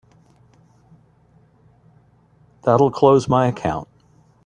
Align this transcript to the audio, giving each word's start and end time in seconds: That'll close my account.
That'll 2.63 2.89
close 2.89 3.29
my 3.29 3.45
account. 3.45 3.87